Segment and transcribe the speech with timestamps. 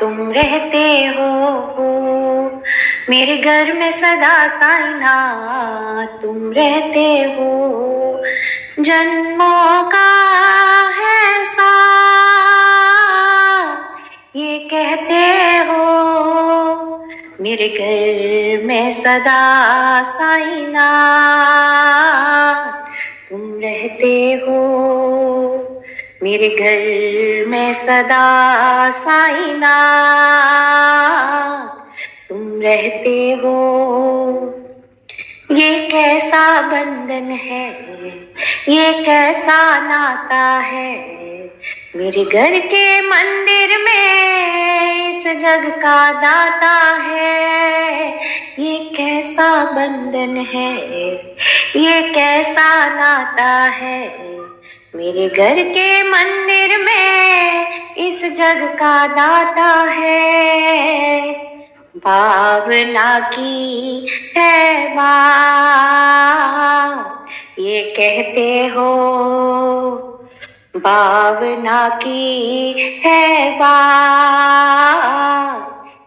[0.00, 0.86] तुम रहते
[1.16, 1.28] हो
[3.10, 5.14] मेरे घर में सदा साइना
[6.22, 8.22] तुम रहते हो।
[8.80, 10.10] जन्मों का
[10.98, 11.72] है सा
[14.36, 15.22] ये कहते
[15.68, 15.84] हो,
[17.40, 19.42] मेरे घर में सदा
[20.02, 20.88] साइना
[23.30, 25.67] तुम रहते हो।
[26.22, 29.74] मेरे घर में सदा साइना
[32.28, 33.54] तुम रहते हो।
[35.52, 37.70] ये कैसा बंधन है?
[38.68, 40.98] ये कैसा नाता है?
[41.96, 48.08] मेरे घर के मंदिर में इस जग का दाता है।
[48.58, 50.74] ये कैसा बंधन है?
[51.76, 54.27] ये कैसा नाता है?
[54.94, 61.32] मेरे घर के मंदिर में इस जग का दाता है।
[61.96, 64.94] भावना की है
[67.58, 68.90] ये कहते हो,
[70.76, 73.58] भावना की है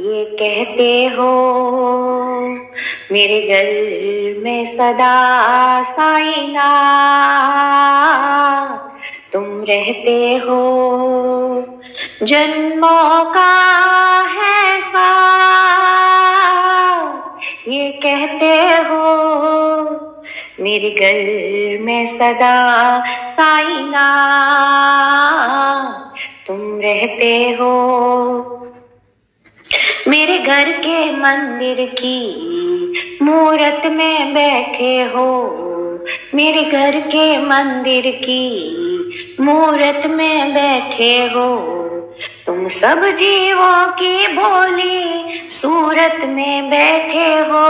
[0.00, 1.32] ये कहते हो,
[3.12, 6.70] मेरे घर में सदा साइना
[9.32, 10.58] तुम रहते हो,
[12.22, 13.52] जन्मों का
[14.30, 15.08] है सा
[17.68, 18.54] ये कहते
[18.88, 19.02] हो,
[20.60, 22.56] मेरे घर में सदा
[23.30, 24.06] साइना
[26.46, 27.72] तुम रहते हो
[30.08, 32.34] मेरे घर के मंदिर की
[33.22, 35.50] मूरत में बैठे हो।
[36.34, 38.76] मेरे घर के मंदिर की
[39.40, 41.56] मूरत में बैठे हो।
[42.46, 47.64] तुम सब जीवों की बोली सूरत में बैठे हो।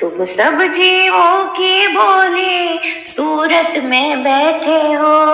[0.00, 5.32] तुम सब जीवों की बोली सूरत में बैठे हो।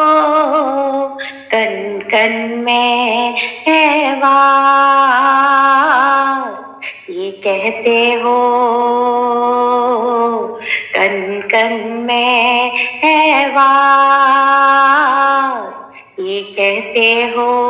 [1.55, 3.37] कन कन में
[7.11, 8.39] ये कहते हो।
[10.97, 13.49] कन कन में है
[16.21, 17.68] ये कहते हो।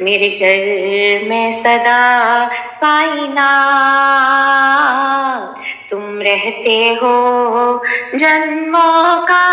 [0.00, 3.50] मेरे घर में सदा साइना
[5.90, 7.14] तुम रहते हो
[8.14, 9.44] जन्मों का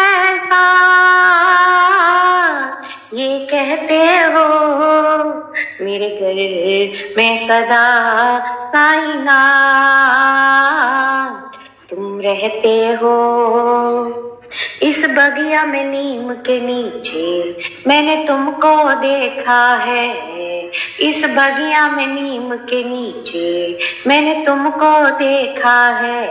[0.00, 0.62] ऐसा।
[3.14, 3.98] ये कहते
[4.32, 4.44] हो
[5.84, 7.86] मेरे घर में सदा
[8.66, 9.40] साइना
[11.90, 13.16] तुम रहते हो
[14.82, 20.08] इस बगिया में नीम के नीचे मैंने तुमको देखा है।
[21.00, 26.26] इस बगिया में नीम के नीचे मैंने तुमको देखा है।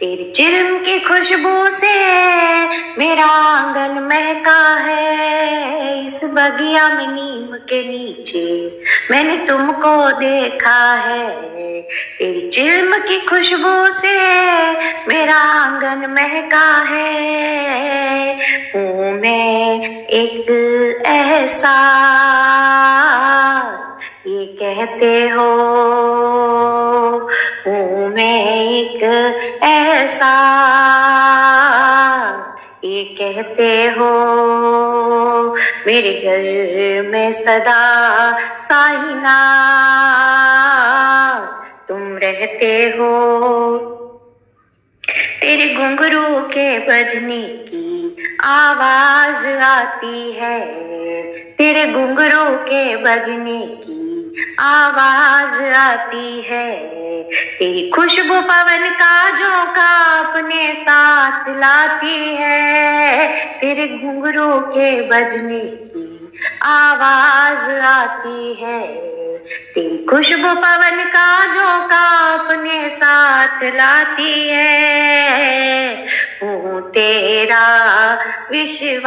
[0.00, 1.94] तेरे चिरम की खुशबू से
[2.98, 8.78] मेरा आँगन महका है। इस बगिया में नीम के नीचे
[9.10, 11.28] मैंने तुमको देखा है।
[12.18, 14.16] तेरी चिल्म की खुशबू से
[15.08, 18.34] मेरा आँगन महका है।
[18.74, 20.50] हूँ मैं एक
[21.06, 21.70] एहसास,
[24.26, 25.48] ये कहते हो
[27.66, 29.02] हूँ मैं एक
[29.64, 30.30] एहसास,
[32.84, 34.10] ये कहते हो,
[35.86, 37.82] मेरे घर में सदा
[38.62, 39.38] साइना।
[41.90, 43.78] तुम रहते हो।
[45.40, 50.66] तेरे घुंघरू के बजने की आवाज़ आती है।
[51.54, 54.00] तेरे घुंघरू के बजने की
[54.58, 56.76] आवाज़ आती है।
[57.58, 63.28] तेरी खुशबू पवन का अपने साथ लाती है।
[63.60, 66.32] तेरे घुंघरू के बजने की
[66.62, 69.19] आवाज़ आती है।
[69.74, 71.26] तेरी खुशबू पवन का
[72.34, 76.06] अपने साथ लाती है।
[76.42, 77.66] हूँ तेरा
[78.50, 79.02] विश्वास,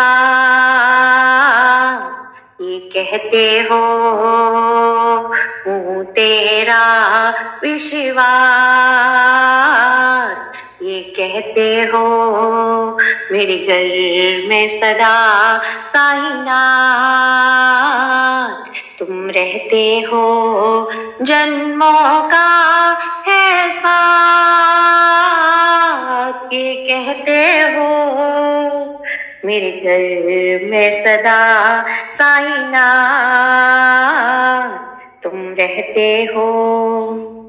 [2.62, 3.82] ये कहते हो,
[5.68, 6.84] हूँ तेरा
[7.64, 8.24] विश्वास।
[10.84, 12.00] ये कहते हो,
[13.32, 15.16] मेरे घर में सदा
[15.88, 16.62] साइना
[19.00, 20.24] तुम रहते हो,
[21.22, 22.48] जन्मों का
[23.28, 23.72] है
[26.54, 27.40] ये कहते
[27.76, 27.88] हो,
[29.46, 31.42] मेरे घर में सदा
[32.14, 32.88] साइना
[35.24, 37.43] तुम रहते हो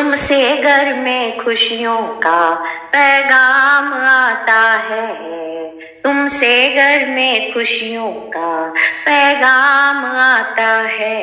[0.00, 2.50] तुमसे घर में खुशियों का
[2.92, 5.68] पैगाम आता है।
[6.04, 8.72] तुमसे घर में खुशियों का
[9.06, 11.20] पैगाम आता है।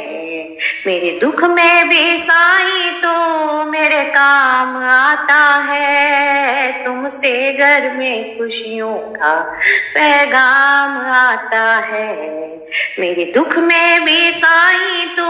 [0.88, 3.16] मेरे दुख में भी साई तो
[3.72, 5.44] मेरे काम आता
[5.74, 6.17] है।
[6.86, 9.34] तुमसे घर में खुशियों का
[9.94, 12.12] पैगाम आता है।
[13.00, 15.28] मेरे दुख में भी साई तो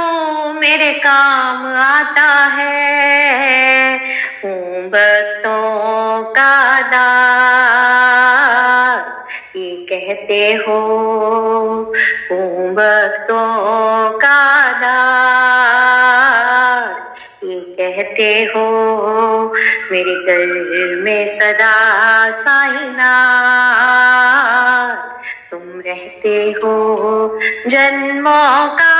[0.53, 3.97] मेरे काम आता है।
[4.43, 6.55] हूँ भक्तों का
[6.91, 8.17] दास,
[9.55, 10.79] ये कहते हो
[12.31, 13.49] हूँ भक्तों
[14.19, 14.41] का
[14.81, 15.67] दास,
[17.43, 18.67] ये कहते हो
[19.91, 21.77] मेरे दिल में सदा
[22.31, 23.11] साइना
[25.51, 26.73] तुम रहते हो,
[27.67, 28.97] जन्मों का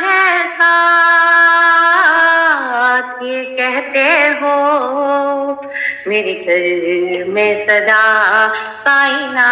[0.00, 0.82] है साथ।
[3.22, 4.06] ये कहते
[4.40, 4.54] हो,
[6.08, 8.06] मेरे दिल में सदा
[8.80, 9.50] साइना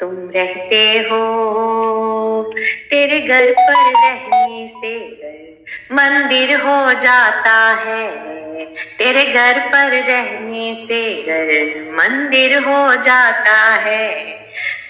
[0.00, 1.22] तुम रहते हो
[2.60, 5.12] तेरे घर पर रहने से
[5.92, 8.10] मंदिर हो जाता है।
[8.98, 14.22] तेरे घर पर रहने से घर मंदिर हो जाता है।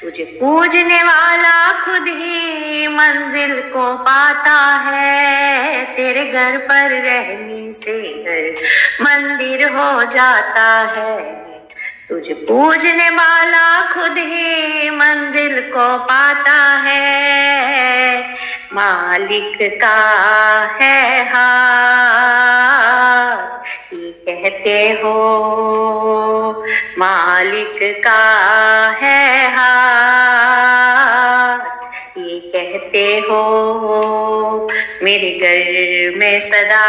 [0.01, 8.63] तुझे पूजने वाला खुद ही मंजिल को पाता है। तेरे घर पर रहने से घर
[9.01, 11.52] मंदिर हो जाता है।
[12.13, 18.21] तुझे पूजने वाला खुद ही मंजिल को पाता है।
[18.73, 20.01] मालिक का
[20.81, 23.37] है हाथ,
[23.95, 25.15] ये कहते हो,
[26.99, 28.23] मालिक का
[29.03, 29.21] है
[29.57, 31.61] हाथ,
[32.19, 33.43] ये कहते हो,
[35.03, 36.89] मेरे घर में सदा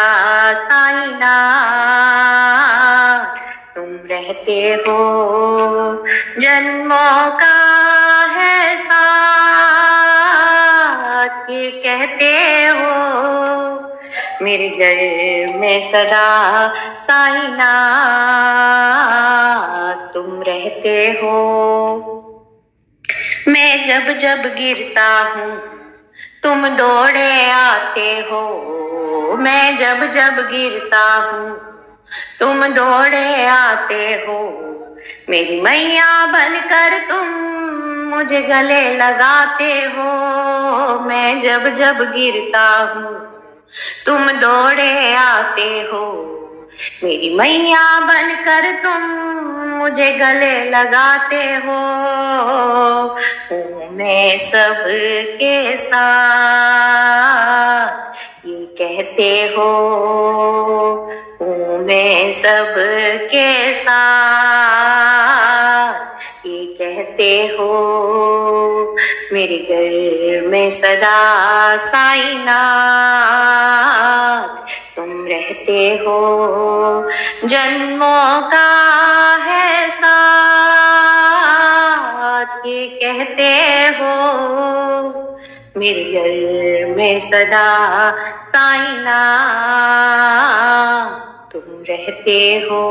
[0.59, 1.35] साइना
[3.75, 4.97] तुम रहते हो।
[6.39, 12.93] जन्मों का है साथ, ये कहते हो।
[14.41, 16.73] मेरे घर में सदा
[17.03, 17.73] साइना
[20.13, 21.39] तुम रहते हो।
[23.47, 25.61] मैं जब जब गिरता हूँ,
[26.43, 28.67] तुम दौड़े आते हो।
[29.37, 31.72] मैं जब जब गिरता हूँ
[32.39, 34.59] तुम दौड़े आते हो।
[35.29, 37.27] मेरी मैया बनकर तुम
[38.15, 40.09] मुझे गले लगाते हो।
[40.99, 43.33] मैं जब जब गिरता हूँ,
[44.05, 46.32] तुम दौड़े आते हो।
[47.03, 49.01] मेरी मैया बनकर तुम
[49.77, 51.81] मुझे गले लगाते हो।
[53.91, 57.87] मैं सबके साथ
[58.47, 59.69] ये कहते हो।
[61.87, 65.93] मैं सबके साथ
[66.45, 67.71] ये कहते हो।
[69.33, 72.61] मेरे घर में सदा साइना
[75.27, 76.17] रहते हो।
[77.45, 78.69] जन्मों का
[79.43, 83.51] है साथ, ये कहते
[83.97, 84.13] हो।
[85.77, 87.69] मेरे घर में सदा
[88.47, 89.21] साइना,
[91.53, 92.81] तुम रहते हो।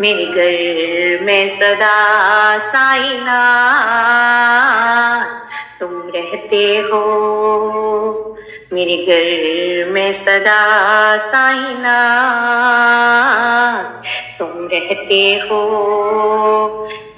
[0.00, 3.42] मेरे घर में सदा साइना,
[5.80, 7.02] तुम रहते हो।
[8.72, 10.60] मेरे घर में सदा
[11.16, 11.98] साइना
[14.38, 15.60] तुम रहते हो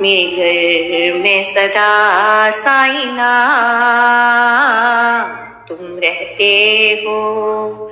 [0.00, 1.90] मेरे घर में सदा
[2.61, 3.31] साइना
[5.69, 6.52] तुम रहते
[7.07, 7.88] हो